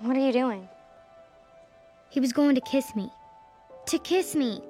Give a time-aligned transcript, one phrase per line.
[0.00, 0.68] What are you doing?
[2.08, 3.10] He was going to kiss me.
[3.86, 4.62] To kiss me.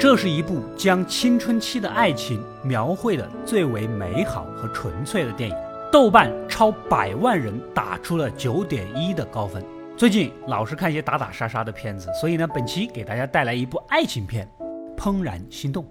[0.00, 5.56] 这是一部将青春期的爱情描绘的最为美好和纯粹的电影，
[5.92, 9.62] 豆瓣超百万人打出了九点一的高分。
[9.98, 14.48] 最近老是看一些打打杀杀的片子，所以呢，本期给大家带来一部爱情片
[14.96, 15.84] 《怦然心动》。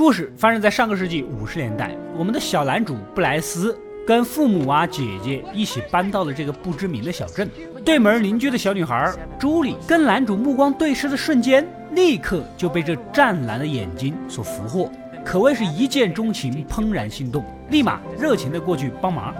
[0.00, 7.46] 故事发生在上个世纪五十年代，我们的小男主布莱斯跟父母啊、姐姐一起搬到了这个不知名的小镇。
[7.84, 14.90] 对门邻居的小女孩朱莉跟男主目光对视的瞬间，立刻就被这湛蓝的眼睛所俘获，
[15.22, 19.34] 可谓是一见钟情、怦然心动，立马热情的过去帮忙。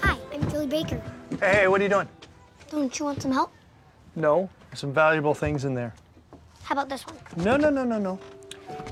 [0.00, 0.96] Hi, I'm Julie Baker.
[1.38, 2.06] Hey, what are you doing?
[2.70, 3.50] Don't you want some help?
[4.14, 5.90] No, some valuable things in there.
[6.64, 7.14] How about this one?
[7.36, 8.18] No, no, no, no, no.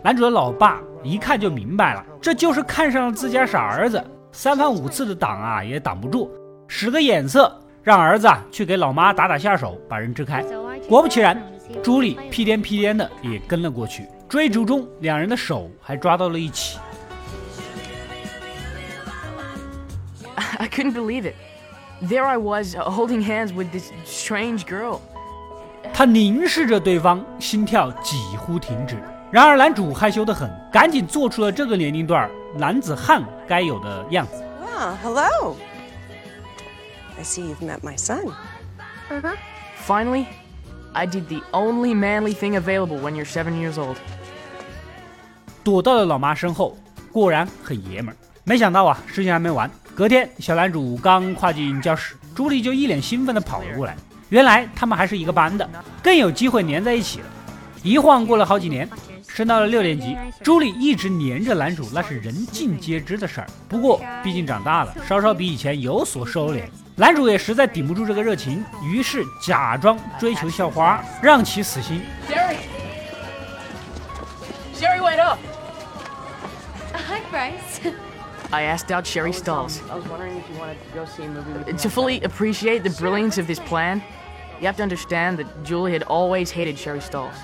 [0.02, 4.02] 男主的老爸一看就明白了，这就是看上了自家傻儿子，
[4.32, 6.30] 三番五次的挡啊也挡不住，
[6.68, 10.44] 使个眼色让儿子啊去给老妈打打下手，把人支开。
[10.88, 11.40] 果不其然，
[11.82, 16.78] 朱莉屁颠屁颠的也跟了过去，追逐中两人的手还抓到了一起。
[20.58, 21.34] I couldn't believe it.
[22.02, 25.00] There I was, uh, holding hands with this strange girl.
[25.92, 28.96] 他凝视着对方，心跳几乎停止。
[29.36, 34.42] 然而男主害羞的很，赶紧做出了这个年龄段男子汉该有的样子。
[34.64, 35.54] Ah, hello.
[37.18, 38.32] I see you've met my son.
[39.10, 39.36] Uh huh.
[39.86, 40.24] Finally,
[40.94, 43.96] I did the only manly thing available when you're seven years old.
[45.62, 46.74] 躲到了老妈身后，
[47.12, 48.16] 果然很爷们儿。
[48.44, 49.70] 没想到啊，事情还没完。
[49.94, 53.94] 隔天，小男主刚跨进教室，朱莉就一脸兴奋地跑了过来。
[54.30, 55.68] 原来他们还是一个班的，
[56.02, 57.26] 更有机会粘在一起了。
[57.82, 58.88] 一晃过了好几年，
[59.36, 63.46] 升到了六年级，朱莉一直黏着男主，那是人尽皆知的事儿。
[63.68, 66.62] 不过毕竟长大了，稍稍比以前有所收敛。
[66.94, 72.00] 男主也实在顶不住这个热情，于是假装追求校花，让其死心。
[72.30, 72.56] Sherry!
[74.74, 75.38] Sherry, wait up!
[76.94, 77.92] Hi, Bryce.
[78.50, 79.80] I asked out Sherry Stalls.
[79.90, 82.84] I was wondering if you wanted to go see a movie with To fully appreciate
[82.84, 84.00] the brilliance of this plan,
[84.62, 87.34] you have to understand that Julie had always hated Sherry Stalls.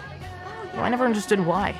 [0.75, 1.75] Well, I never understood why.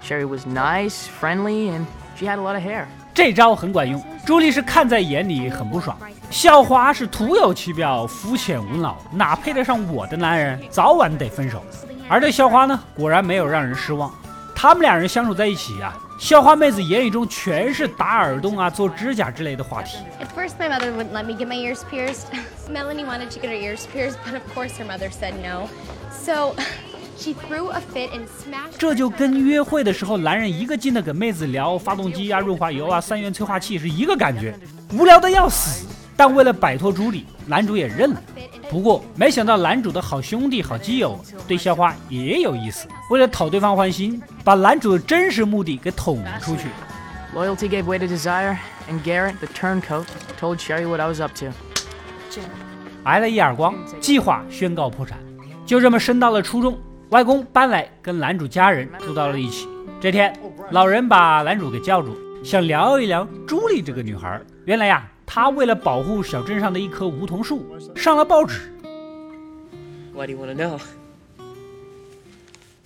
[0.00, 2.86] Sherry was nice, friendly, and she had a lot of hair.
[3.12, 5.98] 这招很管用，朱莉是看在眼里，很不爽。
[6.30, 10.60] 校花是徒有其表，肤浅无脑，哪配得上我的男人？
[10.70, 11.60] 早晚得分手。
[12.08, 14.12] 而这校花呢，果然没有让人失望。
[14.54, 19.98] 他们两人相处在一起啊，校花妹子言语中全是打耳洞啊、做指甲之类的话题。
[20.20, 22.26] At first, my mother wouldn't let me get my ears pierced.
[22.70, 25.68] Melanie wanted to get her ears pierced, but of course her mother said no.
[26.12, 26.54] So
[27.18, 28.78] she threw a fit and smashed.
[28.78, 34.54] 这就跟约会的时候，男人一个劲的跟妹子聊发动机啊、润滑油啊、三元催化器是一个感觉，
[34.92, 35.86] 无聊的要死。
[36.16, 38.22] 但为了摆脱朱莉，男主也认了。
[38.68, 46.68] 不过没想到男主的好兄弟、好基友对校花也有意思，为了讨对方欢心，把男主的真实目的给捅了出去。
[47.34, 48.56] Loyalty gave way to desire,
[48.90, 50.06] and Garrett, the turncoat,
[50.40, 51.52] told Sherry what I was up to.
[53.04, 55.18] 挨了一耳光，计划宣告破产。
[55.64, 56.76] 就这么升到了初中，
[57.10, 59.66] 外公搬来跟男主家人住到了一起。
[59.98, 60.38] 这天，
[60.72, 62.14] 老人把男主给叫住，
[62.44, 64.38] 想聊一聊朱莉这个女孩。
[64.66, 67.64] 原来呀，她为了保护小镇上的一棵梧桐树，
[67.96, 68.70] 上了报纸。
[70.12, 70.78] Why do you want to know?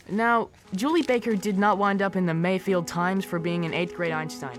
[0.09, 3.97] Now, Julie Baker did not wind up in the Mayfield Times for being an eighth
[3.97, 4.55] grade Einstein.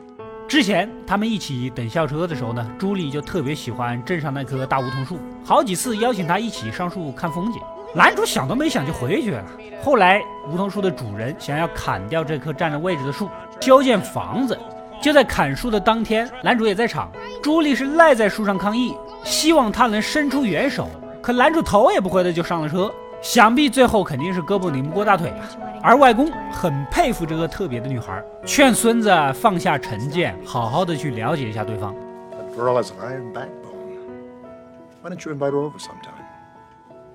[0.48, 7.62] 之前他们一起等校车的时候呢，朱莉就特别喜欢镇上那棵大梧桐树，好几次邀请她一起上树看风景。
[7.96, 9.46] 男主想都没想就回绝了。
[9.84, 14.58] 后来梧桐树的主人想要砍掉这棵占着位置的树，修建房子。
[15.02, 17.12] 就在砍树的当天，男主也在场。
[17.42, 20.88] 朱莉是赖在树上抗议，希望他能伸出援手，
[21.22, 22.92] 可男主头也不回的就上了车。
[23.22, 25.40] 想必最后肯定是胳膊拧不过大腿吧。
[25.82, 31.94] 而外公很佩服这个特别的女孩，劝孙子放下成见，好好的去了解一下对方。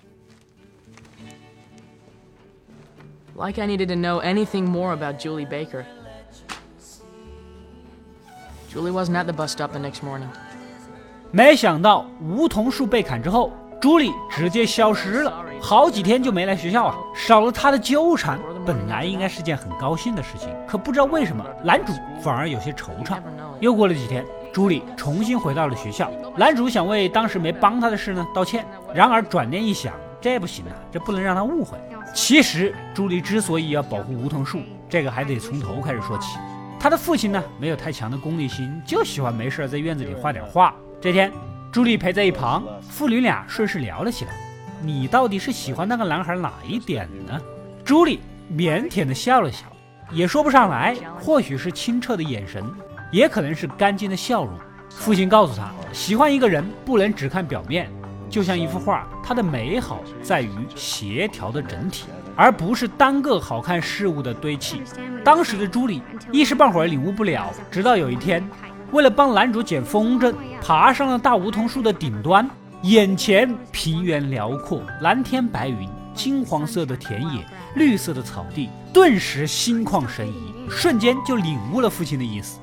[3.35, 5.85] Like I needed to know anything more about Julie Baker.
[8.69, 10.29] Julie wasn't at the bus stop the next morning.
[11.31, 13.51] 没想到梧桐树被砍之后，
[13.81, 15.45] 朱莉直接消失了。
[15.60, 21.92] 好几天就没来学校啊，少了他的纠缠，本来应该是件很高兴的事情，可不知道为什么，男主
[22.22, 23.18] 反而有些惆怅。
[23.60, 28.64] 又过了几天，朱莉重新回到了学校，男主想为当时没帮他的事呢道歉，
[28.94, 31.76] 然而转念一想，这不行啊，这不能让他误会。
[32.14, 36.38] 其实朱莉之所以要保护梧桐树，这个还得从头开始说起。
[36.80, 40.74] 他的父亲呢，没有太强的功利心，就喜欢没事在院子里画点画。
[41.00, 41.30] 这天，
[41.70, 44.49] 朱莉陪在一旁，父女俩顺势聊了起来。
[44.82, 47.38] 你到底是喜欢那个男孩哪一点呢？
[47.84, 48.20] 朱莉
[48.52, 49.66] 腼腆地笑了笑，
[50.10, 52.64] 也说不上来，或许是清澈的眼神，
[53.12, 54.54] 也可能是干净的笑容。
[54.88, 57.90] 父亲告诉他，喜欢一个人不能只看表面，
[58.28, 62.06] 就像一幅画，它的美好在于协调的整体。
[62.36, 64.82] 而不是单个好看事物的堆砌。
[65.22, 66.00] 当时的朱莉
[66.32, 68.42] 一时半会儿领悟不了，直到有一天，
[68.92, 72.48] 为了帮男主捡风筝，爬上了大梧桐树的顶端，
[72.82, 77.44] 眼前平原辽阔，蓝天白云，金黄色的田野，
[77.74, 82.58] 绿色的草地，顿时心旷神怡，瞬间就领悟了父亲的意思。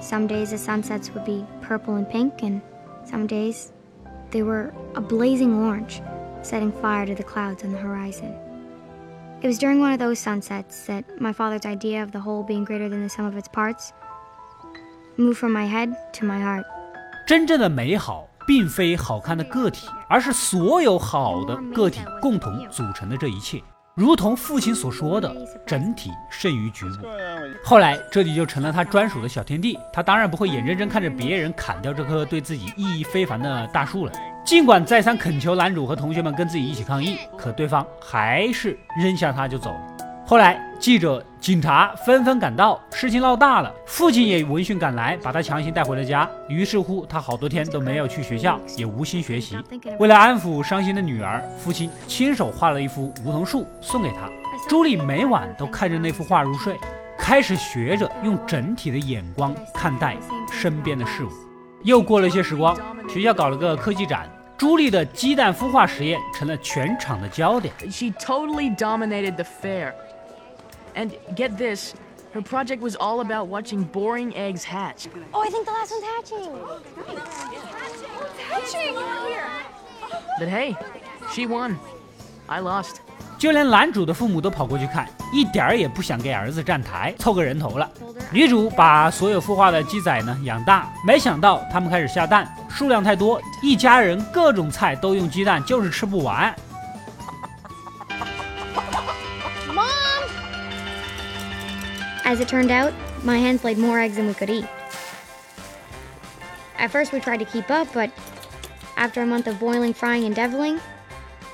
[0.00, 2.60] Some days the sunsets would be purple and pink, and
[3.04, 3.70] some days
[4.30, 6.02] they were a blazing orange,
[6.44, 8.34] setting fire to the clouds on the horizon.
[9.42, 12.64] It was during one of those sunsets that my father's idea of the whole being
[12.64, 13.92] greater than the sum of its parts
[15.16, 16.64] moved from my head to my heart.
[17.26, 23.62] 真正的美好，并非好看的个体，而是所有好的个体共同组成的这一切。
[23.94, 25.30] 如同父亲所说的，
[25.66, 27.06] 整体胜于局部。
[27.62, 29.78] 后来，这里就成了他专属的小天地。
[29.92, 34.12] 他当然不会眼睁睁看着别人砍掉这棵对自己意义非凡的大树了。
[34.46, 39.80] 尽管再三恳求男主和同学们跟自己一起抗议，可对方还是扔下他就走了。
[40.28, 46.28] 后来，记者、警察纷纷赶到，事情闹大了，父亲也闻讯赶来，把他强行带回了家。
[46.50, 49.56] 于是乎，他好多天都没有去学校，也无心学习。
[49.98, 54.28] 为了安抚伤心的女儿，父亲亲手画了一幅梧桐树送给她。
[54.68, 56.76] 朱莉每晚都看着那幅画入睡，
[57.16, 60.14] 开始学着用整体的眼光看待
[60.52, 61.30] 身边的事物。
[61.84, 62.76] 又过了一些时光，
[63.08, 64.30] 学校搞了个科技展。
[64.58, 67.72] 朱莉的鸡蛋孵化实验成了全场的焦点。
[67.88, 69.92] She totally dominated the fair.
[70.98, 71.94] And get this,
[72.34, 75.06] her project was all about watching boring eggs hatch.
[75.32, 76.42] Oh, I think the last one's hatching.
[78.50, 78.96] Hatching!
[80.40, 80.76] But hey,
[81.32, 81.78] she won.
[82.48, 82.96] I lost.
[83.38, 87.88] 就连男主的父母都跑过去看，一点儿也不想给儿子站台，凑个人头了。
[88.32, 96.52] 女主把所有孵化的鸡仔呢养大，没想到它们开始下蛋，数量太多，一家人各种菜都用鸡蛋，就是吃不完。
[102.27, 102.93] As it turned out,
[103.23, 104.67] my hens laid more eggs than we could eat.
[106.77, 108.11] At first, we tried to keep up, but
[108.97, 110.79] after a month of boiling, frying, and deviling,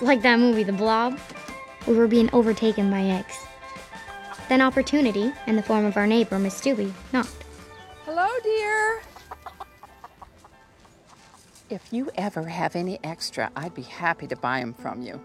[0.01, 1.19] like that movie, The Blob,
[1.87, 3.37] we were being overtaken by eggs.
[4.47, 7.43] Then opportunity, in the form of our neighbor, Miss Stewie, knocked.
[8.05, 9.01] Hello, dear.
[11.69, 15.19] If you ever have any extra, I'd be happy to buy them from you.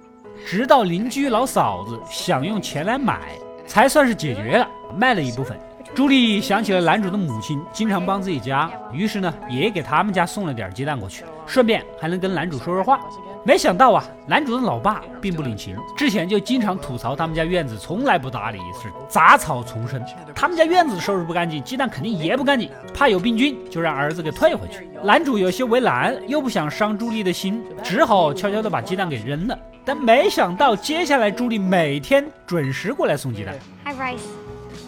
[0.47, 3.39] 直到邻居老嫂子想用钱来买，
[3.70, 4.68] 才算是解决了，
[4.98, 5.56] 卖了一部分。
[5.94, 13.00] 朱莉想起了男主的母亲经常帮自己家，于是呢，也给他们家送了点鸡蛋过去，顺便还能跟男主说说话。
[13.44, 20.04] 没想到啊，男主的老爸并不领情，之前就经常吐槽他们家院子从来不打理，是杂草丛生。
[20.34, 24.90] 他们家院子收拾不干净，鸡蛋肯定也不干净，怕有病菌，就让儿子给退回去。
[25.04, 29.58] 男主有些为难，又不想伤朱莉的心，只好悄悄地把鸡蛋给扔了。
[29.89, 33.55] 但没想到，接下来朱莉每天准时过来送鸡蛋。
[33.85, 34.21] Hi, Bryce.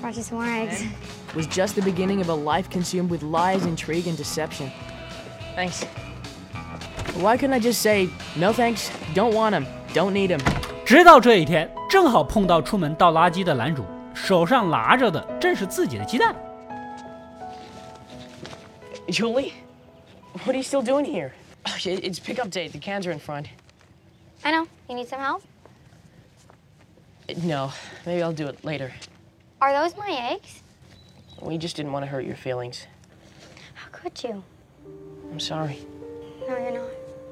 [0.02, 0.84] Brought you some more eggs.
[1.34, 4.70] Was just the beginning of a life consumed with lies, intrigue, and deception.
[5.54, 5.84] Thanks.
[7.18, 10.40] Why couldn't I just say, no thanks, don't want them, don't need them?
[10.84, 13.84] 直到这一天，正好碰到出门倒垃圾的男主，
[14.14, 16.34] 手上拿着的正是自己的鸡蛋。
[19.08, 19.52] Julie,
[20.44, 21.30] what are you still doing here?
[21.64, 22.68] Oh, it- It's pickup day.
[22.68, 23.46] The cans are in front.
[24.43, 24.65] I know.
[24.89, 25.41] You need some help?
[27.29, 27.71] Uh, No,
[28.05, 28.91] maybe I'll do it later.
[29.59, 30.63] Are those my eggs?
[31.41, 32.87] We just didn't want to hurt your feelings.
[33.73, 34.43] How could you?
[35.31, 35.77] I'm sorry.
[36.47, 36.89] No, you're not.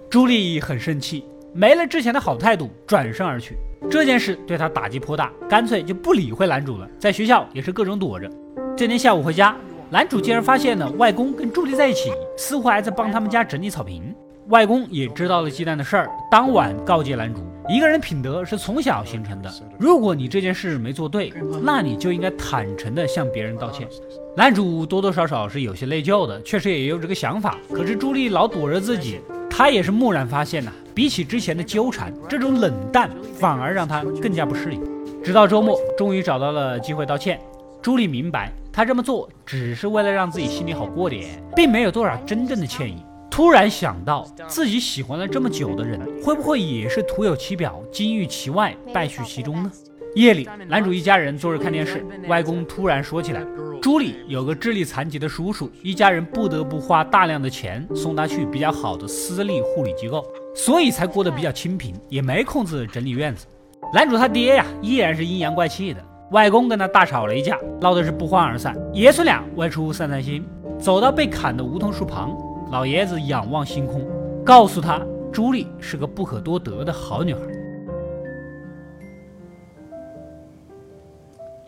[0.09, 3.57] 朱莉很生气，没了之前的好态度，转身而去。
[3.89, 6.89] 这件事对她打击颇大，干脆就不理会男主了。
[6.99, 8.29] 在学校也是各种躲着。
[8.77, 9.55] 这天下午回家，
[9.89, 14.15] 男主竟然发现了外公跟朱莉在一起，似乎还在帮他们家整理草坪。
[14.49, 23.87] 外公也知道了鸡蛋的事儿，当晚告诫男主：一个人品德是从小形成的，如果你这件事没做对，那你就应该坦诚地向别人道歉。
[24.35, 27.59] 男主多多少少是有些内疚的，确实也有这个想法。
[27.71, 29.19] 可是朱莉老躲着自己，
[29.51, 34.81] 他也是蓦然发现呐、比起之前的纠缠，这种冷淡反而让他更加不适应。
[35.23, 37.39] 直到周末，终于找到了机会道歉。
[37.83, 42.95] 朱莉明白，他这么做只是为了让自己心里好过点，并没有多少真正的歉意。
[43.39, 49.71] 突然想到，自己喜欢了这么久的人，会不会也是徒有其表、金玉其外、败絮其中呢？
[50.13, 53.41] 夜里，男主一家人坐着看电视，外公突然说起来，
[53.81, 60.21] 朱莉有个智力残疾的叔叔，一家人不得不花大量的钱送他去比较好的私立护理机构，
[60.53, 63.45] 所以才过得比较清贫，也没空子整理院子。
[63.93, 68.75] 男主他爹呀，依然是阴阳怪气的，外公跟他大吵了一架，闹的是不欢而散。
[68.91, 70.45] 爷孙俩外出散散心，
[70.77, 72.35] 走到被砍的梧桐树旁，
[72.70, 74.04] 老爷子仰望星空，
[74.44, 75.00] 告诉他，
[75.32, 77.40] 朱莉是个不可多得的好女孩。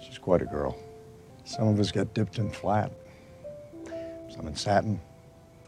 [0.00, 0.74] She's quite a girl.
[1.44, 2.90] Some of us get dipped in flat,
[4.28, 4.98] some in satin,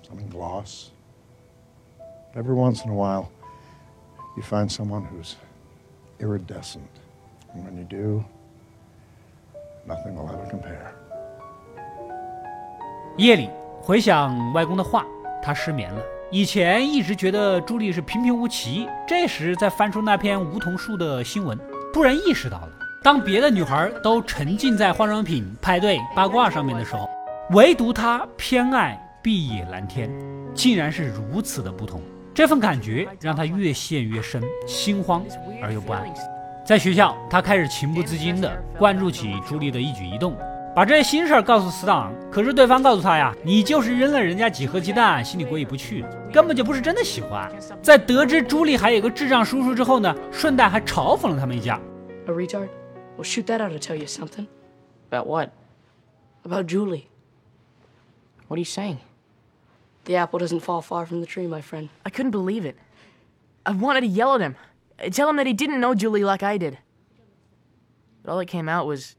[0.03, 0.91] some in gloss.
[2.35, 3.29] Every once in a while,
[4.37, 5.35] you find someone who's
[6.19, 6.83] iridescent.
[7.55, 8.25] And when you do,
[9.87, 10.93] nothing will ever compare.
[13.17, 15.05] 夜里回想外公的话，
[15.44, 16.02] 他失眠了。
[16.32, 21.60] 以前一直觉得朱莉是平平无奇，这时再翻出那篇梧桐树的新闻，
[21.94, 22.70] 突然意识到了。
[23.04, 27.08] 当别的女孩都沉浸在化妆品、派对、八卦上面的时候，
[27.52, 30.10] 唯独她偏爱碧野蓝天，
[30.56, 32.02] 竟然是如此的不同。
[32.34, 35.24] 这份感觉让他越陷越深，心慌
[35.62, 36.04] 而又不安。
[36.66, 40.36] 在学校，他开始情不自禁地关注起朱莉的一举一动，
[40.75, 42.15] 把这些心事儿告诉死党。
[42.31, 47.51] 可是对方告诉他呀：“你就是扔了人家几盒鸡蛋，心里过意不去，根本就不是真的喜欢。”
[47.83, 51.81] 在得知朱莉还有个智障叔叔之后呢，顺带还嘲讽了他们一家。
[52.27, 52.69] A retard?
[53.17, 54.47] Well, shoot that out to tell you something.
[55.11, 55.51] About what?
[56.45, 57.07] About Julie.
[58.47, 58.99] What are you saying?
[60.05, 61.89] The apple doesn't fall far from the tree, my friend.
[62.05, 62.77] I couldn't believe it.
[63.67, 64.55] I wanted to yell at him,
[65.11, 66.79] tell him that he didn't know Julie like I did.
[68.23, 69.17] But all that came out was.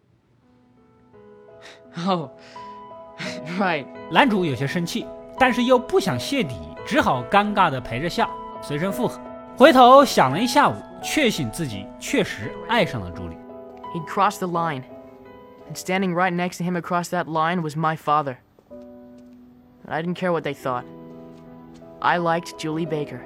[1.97, 2.31] Oh,
[3.59, 3.87] right.
[4.11, 5.07] 男主有些生气，
[5.39, 8.29] 但是又不想泄底，只好尴尬的陪着笑，
[8.61, 9.21] 随声附和。
[9.57, 13.37] 回头想了一下午，确信自己确实爱上了朱莉。
[13.95, 14.83] He'd crossed the line,
[15.71, 18.39] and standing right next to him across that line was my father.
[19.87, 20.83] I didn't care what they thought.
[22.01, 23.21] I liked Julie Baker.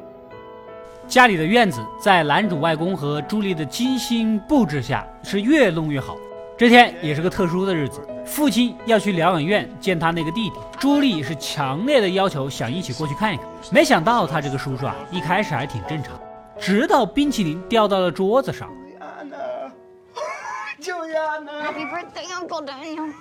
[1.06, 6.18] 家里的院子在男主外公和朱莉的精心布置下是越弄越好。
[6.58, 10.56] 这天也是个特殊的日子，父亲要去疗养院见他那个弟弟。
[10.80, 13.46] 朱莉是强烈的要求想一起过去看一看。
[13.70, 16.18] 没想到他这个叔叔啊，一开始还挺正常，
[16.58, 18.68] 直到冰淇淋掉到了桌子上。
[20.80, 21.62] Juliana.
[21.62, 23.12] Happy birthday, Uncle Daniel.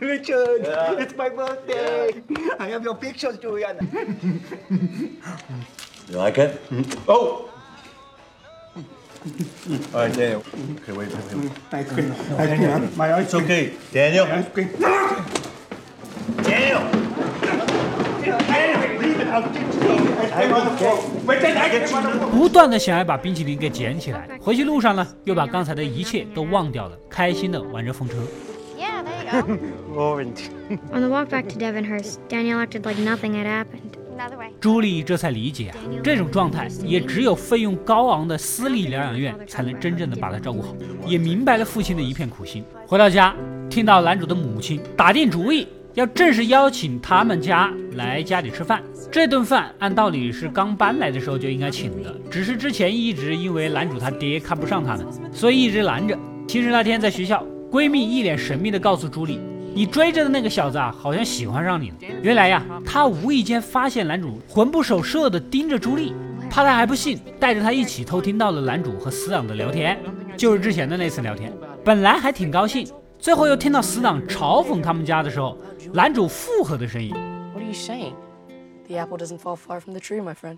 [0.00, 0.66] Richard,
[0.98, 2.12] it's my birthday.
[2.58, 3.80] I have your pictures, Juliana.
[6.08, 6.58] You like it?
[7.06, 7.50] Oh!
[9.93, 10.43] All right, Daniel.
[10.81, 11.51] Okay, wait, wait, wait.
[11.71, 12.11] Ice cream.
[12.39, 12.69] Ice cream.
[12.69, 12.79] huh?
[12.97, 13.73] My ice It's okay.
[13.93, 14.25] Daniel.
[14.25, 14.69] Ice cream.
[16.43, 16.81] Daniel!
[18.21, 19.27] Daniel, leave it.
[19.27, 19.93] I'll get you.
[20.21, 20.95] Ice cream on the floor.
[21.27, 22.29] Wait, then I get you.
[22.31, 24.27] 不断的想要把冰淇淋给捡起来。
[24.41, 28.15] 回去路上呢，又把刚才的一切都忘掉了，开心的玩着风车。
[28.77, 29.57] Yeah, there you
[29.93, 30.01] go.
[30.01, 30.49] Orange.
[30.91, 33.94] On the walk back to Devonhurst, Daniel acted like nothing had happened.
[34.60, 40.74] 朱莉这才理解啊，这种状态也只有费用高昂的私立疗养院才能真正的把他照顾好，
[41.06, 42.64] 也明白了父亲的一片苦心。
[42.86, 43.34] 回到家，
[43.68, 48.82] 听到男主的母亲打定主意要正式邀请他们家来家里吃饭。
[49.10, 56.18] 这顿饭按道理是刚搬来的时候就应该请的，只是之前一直因为男主他爹看不上他们，所以一直拦着。
[56.48, 59.40] 其实那天在学校，闺蜜一脸神秘的告诉朱莉。
[59.76, 61.96] 你追着的那个小子啊，好像喜欢上你了。
[62.22, 66.14] 原来呀，他无意间发现男主魂不守舍的盯着朱莉，
[66.48, 70.02] 怕他还不信，带着他一起偷听到了男主和死党的聊天，
[70.34, 71.52] 就是之前的那次聊天。
[71.84, 75.58] 本来还挺高兴，最后又听到死党嘲讽他们家的时候，
[75.92, 77.10] 男主附和的声音。
[77.52, 78.14] What are you saying?
[78.88, 80.56] The apple doesn't fall far from the tree, my friend.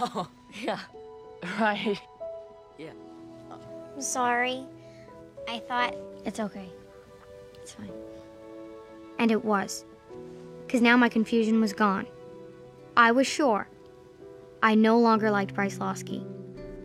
[0.00, 0.26] Oh,
[0.66, 0.78] yeah.
[1.60, 1.98] Right.
[2.78, 2.94] Yeah.
[3.94, 4.64] I'm sorry.
[5.46, 5.94] I thought.
[6.24, 6.70] It's okay.
[7.62, 7.92] It's fine.
[9.18, 9.84] And it was.
[10.66, 12.06] Because now my confusion was gone.
[12.94, 13.66] I was sure.
[14.60, 16.22] I no longer liked Bryce Losky.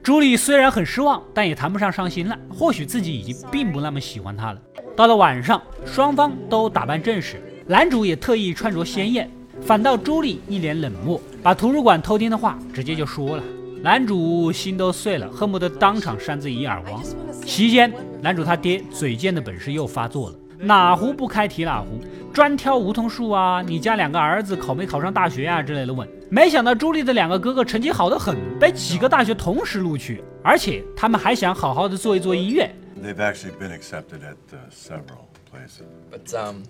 [0.04, 2.38] 朱莉虽然很失望，但也谈不上伤心了。
[2.50, 4.62] 或许自己已经并不那么喜欢他了。
[4.96, 9.30] 到了晚上，双方都打扮正式，男主也特意穿着鲜艳，
[9.62, 13.44] 反倒朱莉一脸冷漠，把图书馆偷听的话直接就说了。
[13.82, 17.02] 男主心都碎了，恨不得当场扇自己一耳光。
[17.46, 22.02] 席间，男主他爹嘴贱的本事又发作了，哪壶不开提哪壶，
[22.34, 26.08] 专挑梧桐树啊，你家两个儿子考没考上大学啊之类的问。
[26.30, 32.74] 没想到朱莉的两个哥哥成绩好得很，被几个大学同时录取，而且他们还想好好的做一做音乐。
[33.02, 35.86] They've actually been accepted at uh, several places.
[36.12, 36.64] But um,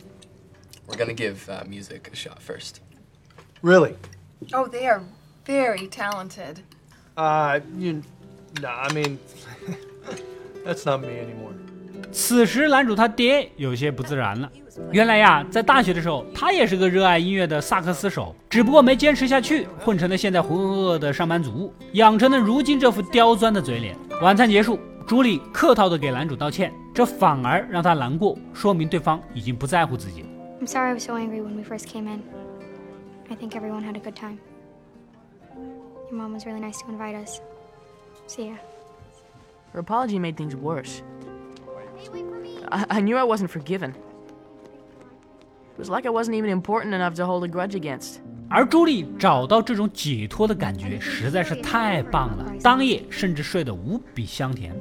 [0.87, 2.81] we're gonna give uh, music a shot first.
[3.61, 3.95] Really?
[4.53, 5.01] Oh, they are
[5.45, 6.61] very talented.
[7.17, 8.03] Uh, you.
[8.61, 9.19] Nah, I mean,
[10.65, 11.53] that's not me anymore.
[12.11, 14.49] 此时，男主他爹有些不自然了。
[14.91, 23.95] 原来呀，在大学的时候，他也是个热爱音乐的萨克斯手，只不过没坚持下去，混成了现在浑浑噩噩的上班族，养成了如今这副刁钻的嘴脸。
[24.21, 30.23] 晚餐结束，朱莉客套的给男主道歉，这反而让他难过，说明对方已经不在乎自己。
[30.61, 32.21] I'm sorry I was so angry when we first came in.
[33.29, 34.37] I think everyone had a good time.
[36.09, 37.39] Your mom was really nice to invite us.
[38.27, 38.55] See ya.
[39.73, 41.03] Her apology made things worse.
[42.69, 43.93] I, I knew I wasn't forgiven.
[45.75, 48.19] It was like I wasn't even important enough to hold a grudge against.
[48.49, 54.75] 而朱莉找到这种解脱的感觉实在是太棒了，当夜甚至睡得无比香甜。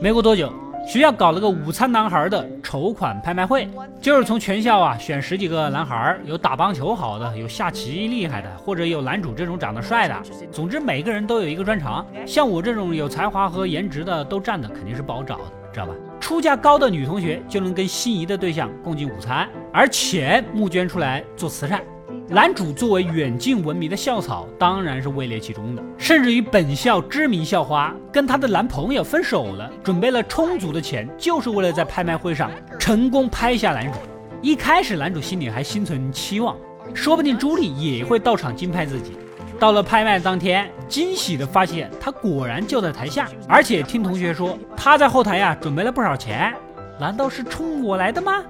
[0.00, 0.52] 没过多久，
[0.86, 3.68] 学校搞了个午餐男孩的筹款拍卖会，
[4.00, 12.04] 就是从全校啊选十几个男孩，有打棒球好的，有下棋厉害的，或者有男主这种长得帅的，总之每个人都有一个专长。
[12.26, 15.94] 像我这种有才华和颜值的都占的肯定是不好找的，知道吧？
[16.22, 21.82] 出价高的女同学就能跟心仪的对象共进午餐，而钱募捐出来做慈善。
[22.28, 25.82] 男主作为远近闻名的校草，当然是位列其中的。
[25.98, 32.48] 甚至于本校知名校花跟她的男朋友分手了，准备了充足的钱，就是为了在拍卖会上
[32.78, 33.98] 成功拍下男主。
[34.40, 36.56] 一开始，男主心里还心存期望，
[36.94, 39.16] 说不定朱莉也会到场竞拍自己。
[39.62, 46.52] 到了拍卖当天，惊喜的发现他果然就在台下，而且听同学说他在后台呀准备了不少钱，
[46.98, 48.42] 难道是冲我来的吗？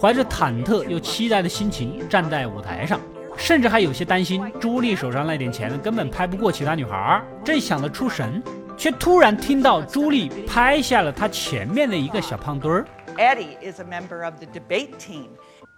[0.00, 3.00] 怀着忐忑又期待的心情站在舞台上。
[3.36, 7.20] 甚至还有些担心，朱莉手上那点钱根本拍不过其他女孩。
[7.44, 8.40] 正想得出神，
[8.76, 12.86] 却突然听到朱莉拍下了她前面的一个小胖墩儿。
[13.16, 15.30] Eddie is a member of the debate team.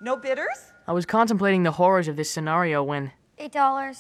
[0.03, 0.45] No bidders?
[0.85, 3.13] I was contemplating the horrors of this scenario when.
[3.39, 3.97] Eight dollars.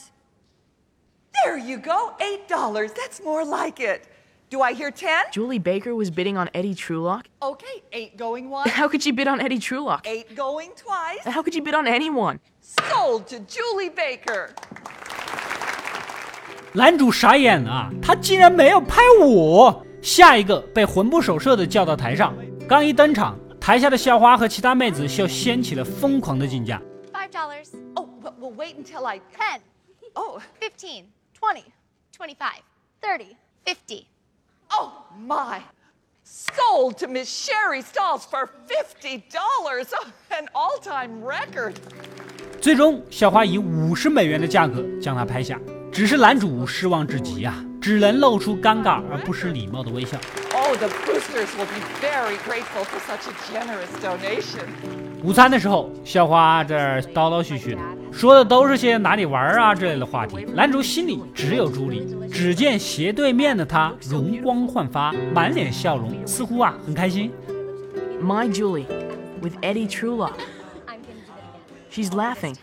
[1.44, 2.14] There you go.
[2.20, 2.91] Eight dollars.
[2.93, 4.08] That's more like it.
[4.50, 5.26] Do I hear ten?
[5.32, 7.26] Julie Baker was bidding on Eddie Trulock?
[7.41, 8.72] Okay, eight going once.
[8.72, 10.08] How could she bid on Eddie Trulock?
[10.08, 11.26] Eight going twice.
[11.26, 12.39] How could she bid on anyone?
[12.62, 14.50] Sold to Julie Baker.
[16.74, 19.86] 男主傻眼了，他竟然没有拍我。
[20.02, 22.34] 下一个被魂不守舍的叫到台上，
[22.67, 26.82] 刚一登场，台下的校花和其他妹子就掀起了疯狂的竞价。
[27.12, 27.70] Five dollars.
[27.96, 29.20] Oh, but we'll wait until I.
[29.38, 29.60] Ten.
[30.13, 31.06] Oh, Fifteen.
[31.41, 31.65] Twenty.
[32.15, 32.62] Twenty-five.
[33.02, 33.36] Thirty.
[33.65, 34.08] Fifty.
[34.72, 35.62] oh my.
[36.24, 39.22] Sold to Miss Sherry Stalls for $50.
[40.32, 41.76] An all time record.
[42.60, 45.60] 最终，校花以五十美元的价格将它拍下。
[45.91, 50.17] 只是男主失望至极啊，只能露出尴尬而不失礼貌的微笑。
[50.54, 54.67] Oh, the boosters will be very grateful for such a generous donation.
[55.23, 57.81] 午餐的时候，校花这儿叨叨絮絮的，
[58.13, 60.45] 说的都是些哪里玩啊之类的话题。
[60.53, 67.31] 男主心里只有朱莉，只见斜对面的她容光焕发，满脸笑容，似乎啊很开心。
[68.21, 68.87] My Julie,
[69.41, 70.33] with Eddie Trulock.
[71.93, 72.57] She's laughing.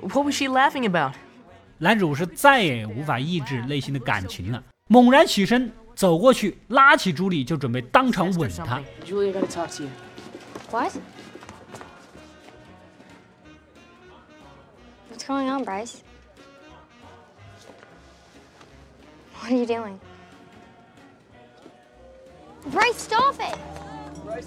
[0.00, 1.12] What was she laughing about?
[1.78, 8.82] 男主是再也无法抑制内心的感情了，猛然起身走过去，拉起朱莉就准备当场吻她。
[9.04, 9.90] Julie, I gotta talk to you.
[10.72, 10.92] What?
[15.26, 16.04] What's going on, Bryce?
[19.40, 19.98] What are you doing?
[22.70, 23.58] Bryce, stop it!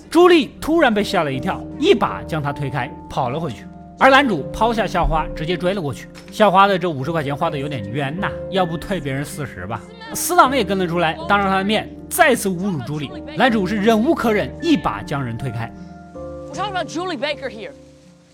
[0.10, 3.66] 朱莉突然被吓了一跳，一把将他推开，跑了回去。
[4.00, 6.08] 而男主抛下校花，直接追了过去。
[6.32, 9.82] 校花的这五十块钱花的有点冤呐，要不退别人四十吧？
[10.14, 13.10] 死党也跟了出来，当着他的面再次侮辱朱莉。
[13.36, 15.70] 男主是忍无可忍，一把将人推开。
[16.14, 17.74] We're talking about Julie Baker here.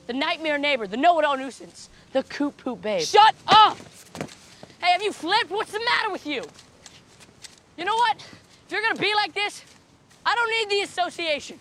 [0.05, 3.01] The nightmare neighbor, the know-it-all nuisance, the coop poop babe.
[3.01, 3.77] Shut up!
[4.79, 5.51] Hey, have you flipped?
[5.51, 6.43] What's the matter with you?
[7.77, 8.15] You know what?
[8.65, 9.63] If you're gonna be like this,
[10.25, 11.59] I don't need the association.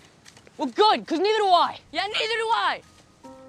[0.56, 1.80] Well, good, because neither do I.
[1.90, 2.82] Yeah, neither do I.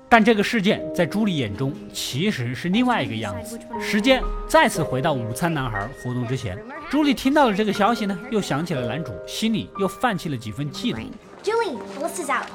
[0.10, 3.60] 但这个事件在朱莉眼中其实是另外一个样子。
[3.80, 6.58] 时间再次回到午餐男孩活动之前，
[6.90, 11.08] 朱莉听到了这个消息呢，又想起了男主，心里又泛起了几分嫉妒。
[11.44, 12.48] Julie, the list is out.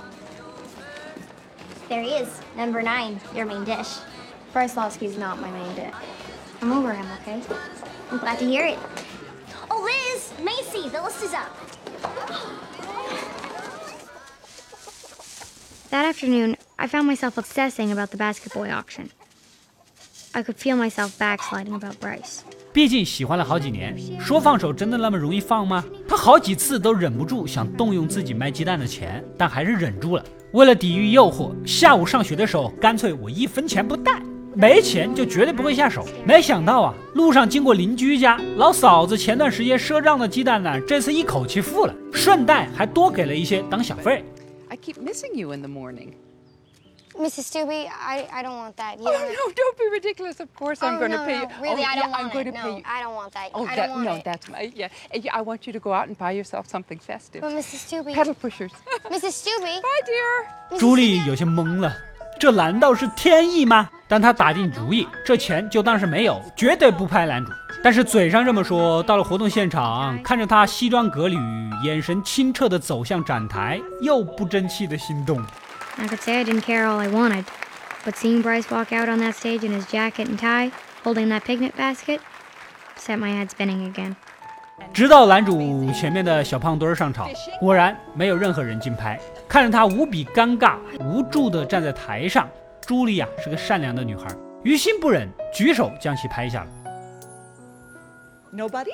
[1.89, 3.99] There he is, number nine, your main dish.
[4.53, 5.95] Bryce Losky's not my main dish.
[6.61, 7.41] I'm over him, okay?
[8.11, 8.79] I'm glad to hear it.
[9.71, 11.51] Oh, Liz, Macy, the list is up.
[15.91, 19.11] That afternoon, I found myself obsessing about the basket boy auction.
[20.33, 22.43] I could feel myself backsliding about Bryce.
[22.73, 25.85] 毕竟喜欢了好几年，说放手真的那么容易放吗？
[26.09, 30.25] 他好几次都忍不住想动用自己卖鸡蛋的钱，但还是忍住了。
[30.53, 34.23] 为了抵御诱惑，下午上学的时候，干脆我一分钱不带，
[34.61, 36.05] 没钱就绝对不会下手。
[36.23, 44.23] 没想到啊，路上经过邻居家，老嫂子前段时间赊账的鸡蛋呢，这次一口气付了，顺带还多给了一些当小费。
[44.69, 46.13] I keep missing you in the morning.
[47.19, 47.45] Mrs.
[47.51, 48.99] Stubby, I, I don't want that.
[48.99, 50.41] You Oh, no, don't be ridiculous.
[50.41, 51.49] Of course, I'm Oh, going to no, pay no, you.
[51.61, 52.53] Really, oh, I yeah, don't want I'm going it.
[52.53, 52.83] to no, pay you.
[52.85, 53.51] I don't want that.
[53.53, 54.25] Oh, I that, don't want no, it.
[54.25, 54.89] that's my, yeah.
[55.33, 57.41] I want you to go out and buy yourself something festive.
[57.41, 57.89] But Mrs.
[57.89, 58.13] Stubby.
[58.15, 58.73] Pedal pushers.
[59.11, 59.33] Mrs.
[59.33, 59.81] Stubby.
[59.81, 60.79] Bye, dear.
[60.79, 61.95] 朱莉有些懵了，
[62.41, 63.87] 这难道是天意吗？
[64.09, 67.53] 但他打定主意，这钱就当是没有，绝对不拍男主。
[67.83, 71.37] 但是嘴上这么说，到了活动现场，看着他西装革履、
[71.85, 75.39] 眼神清澈的走向展台，又不争气的心动。
[75.99, 77.45] I could say I didn't care all I wanted,
[78.07, 80.71] but seeing Bryce walk out on that stage in his jacket and tie,
[81.05, 82.21] holding that picnic basket,
[82.97, 84.17] set my head spinning again.
[84.95, 87.29] 直到男主前面的小胖墩儿上场，
[87.61, 89.21] 果然没有任何人竞拍。
[89.50, 92.50] 看着他无比尴尬、无助地站在台上，
[92.82, 94.28] 朱莉呀、是个善良的女孩，
[94.64, 96.70] 于心不忍，举手将其拍下了。
[98.54, 98.94] Nobody?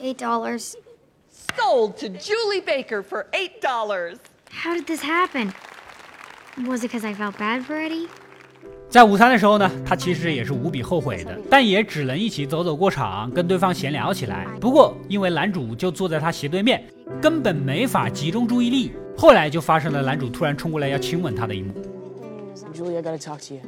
[0.00, 0.74] Eight dollars.
[1.56, 4.18] Sold to Julie Baker for $8.
[4.50, 5.52] How did this happen?
[6.66, 8.08] Was it because I felt bad for Eddie?
[8.93, 14.45] 在午餐的时候呢，他其实也是无比后悔的，但也只能一起走走过场，跟对方闲聊起来。
[14.61, 16.83] 不过因为男主就坐在他斜对面，
[17.19, 18.93] 根本没法集中注意力。
[19.17, 21.73] 后来就发生了男主突然冲过来要亲吻她的一幕。
[22.71, 23.61] Julie, I gotta talk to you.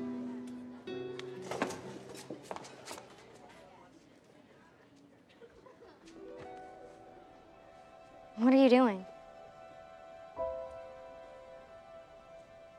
[8.37, 9.03] What are you doing?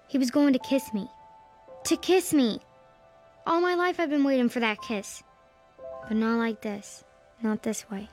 [0.08, 1.08] He was going to kiss me.
[1.86, 2.58] To kiss me!
[3.46, 5.22] All my life I've been waiting for that kiss.
[6.08, 7.04] But not like this.
[7.40, 8.08] Not this way.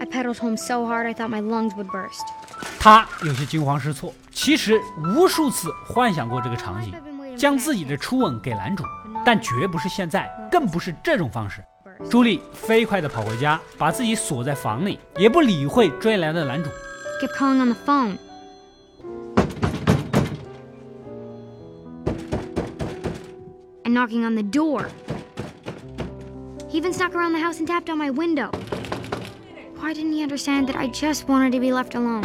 [0.00, 2.24] I pedaled home so hard I thought my lungs would burst.
[2.78, 4.80] 他有些惊慌失措，其实
[5.14, 6.94] 无数次幻想过这个场景，
[7.36, 8.82] 将自己的初吻给男主，
[9.22, 11.62] 但绝不是现在，更不是这种方式。
[12.10, 16.70] 朱莉飞快地跑回家，把自己锁在房里，也不理会追来的男主。
[17.20, 18.16] Kept calling on the phone.
[23.90, 24.88] And knocking on the door.
[26.68, 28.50] He even snuck around the house and tapped on my window.
[29.80, 32.22] Why didn't he understand that I just wanted to be left alone?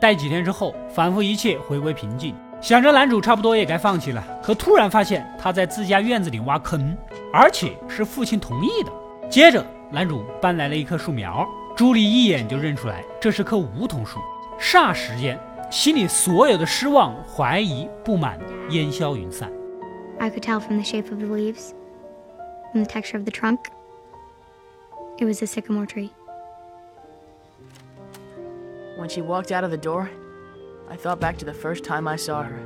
[0.00, 6.96] 待几天之后，仿佛一切回归平静，想着男主差不多也该放弃了，可突然发现他在自家院子里挖坑，
[7.30, 8.92] 而且是父亲同意的。
[9.28, 14.18] 接着，男主搬来了一棵树苗，朱莉一眼就认出来这是棵梧桐树，
[14.58, 15.38] 霎时间，
[15.70, 18.38] 心里所有的失望、怀疑、不满
[18.70, 19.52] 烟消云散。
[20.22, 21.74] I could tell from the shape of the leaves,
[22.70, 23.58] from the texture of the trunk.
[25.18, 26.10] It was a sycamore tree.
[28.96, 30.08] When she walked out of the door,
[30.88, 32.62] I thought back to the first time I saw her.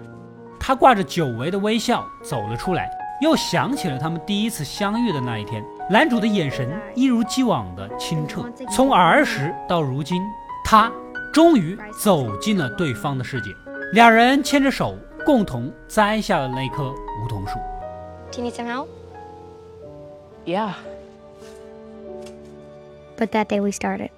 [0.60, 2.90] 他挂着久违的微笑走了出来，
[3.22, 5.64] 又想起了他们第一次相遇的那一天。
[5.88, 10.20] 男主的眼神一如既往的清澈，从儿时到如今，
[10.62, 10.92] 他
[11.32, 13.50] 终于走进了对方的世界。
[13.94, 17.53] 两人牵着手，共同摘下了那棵梧桐树。
[18.31, 18.87] Do you need some help?
[20.45, 20.73] Yeah.
[23.17, 24.09] But that day we started.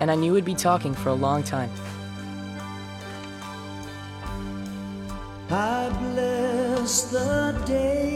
[0.00, 1.70] And I knew we'd be talking for a long time.
[5.50, 8.07] I bless the day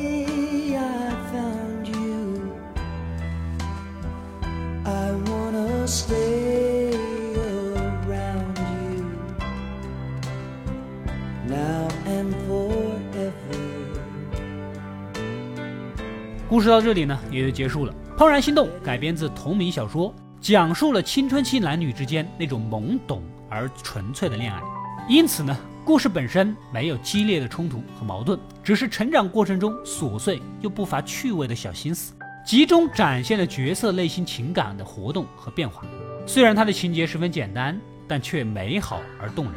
[16.64, 17.94] 事到这里呢，也就结束了。
[18.18, 24.62] 《怦然心动》改编自同名小说，讲述了青春期男女之间那种懵懂而纯粹的恋爱。
[25.10, 32.14] 因此呢，故事本身没有激烈的冲突和矛盾，只是成长过程中琐碎又不乏趣味的小心思，
[32.46, 35.84] 集中展现了角色内心情感的活动和变化。
[36.26, 39.56] 虽然它的情节十分简单，但却美好而动人。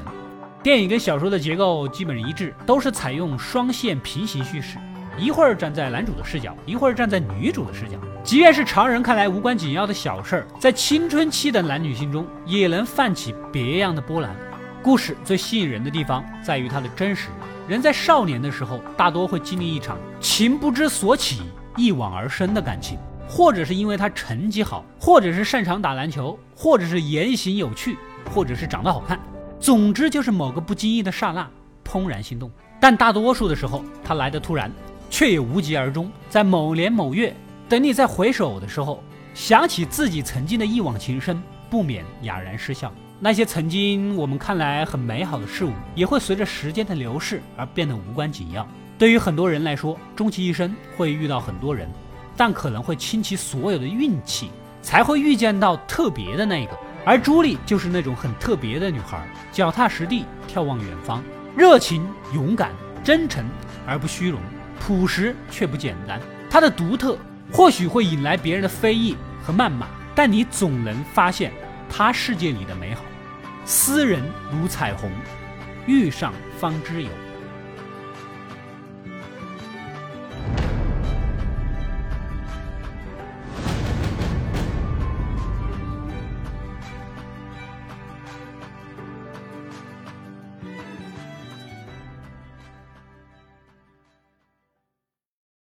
[0.62, 4.78] 电影跟小说的结构基本一致，都是采用双线平行叙事。
[5.18, 7.98] 一会儿站在男主的视角，一会儿站在女主的视角。
[8.22, 14.34] 即便是常人看来无关紧要的小事儿，在青春期的男女心中也能泛起别样的波澜。
[14.82, 17.28] 故事最吸引人的地方在于它的真实。
[17.66, 21.42] 人在少年的时候，大多会经历一场情不知所起、
[21.76, 22.98] 一往而深的感情。
[23.28, 27.98] 或者是因为他成绩好，或者是擅长打篮球，或者是言行有趣，
[28.32, 29.18] 或者是长得好看。
[29.58, 31.44] 总之就是某个不经意的刹那，
[31.84, 32.48] 怦然心动。
[32.80, 34.70] 但大多数的时候，他来的突然，
[35.10, 36.10] 却也无疾而终。
[36.28, 37.34] 在某年某月，
[37.68, 39.02] 等你再回首的时候，
[39.34, 42.92] 想起自己曾经的一往情深，不免哑然失笑。
[43.18, 48.66] 那些曾经我们看来很美好的事物，也会随着时间的流逝而变得无关紧要。
[48.98, 51.88] 对于很多人来说，终其一生会遇到很多人，
[52.36, 54.50] 但可能会倾其所有的运气，
[54.82, 56.72] 才会遇见到特别的那个。
[57.04, 61.22] 而朱莉就是那种很特别的女孩，脚踏实地，眺望远方，
[61.56, 62.72] 热情、勇敢、
[63.04, 63.44] 真诚
[63.86, 64.40] 而不虚荣，
[64.80, 66.20] 朴实却不简单。
[66.48, 67.18] 它的独特
[67.52, 71.52] 或许会引来别人的非议和谩骂，但你总能发现。
[71.88, 73.02] 他世界里的美好，
[73.64, 74.20] 斯人
[74.52, 75.08] 如彩虹，
[75.86, 77.08] 遇上方知有。